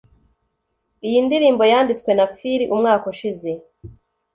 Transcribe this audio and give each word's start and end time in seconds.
Iyi 1.07 1.19
ndirimbo 1.25 1.63
yanditswe 1.71 2.11
na 2.17 2.25
Phil 2.35 2.61
umwaka 2.73 3.05
ushize 3.13 3.51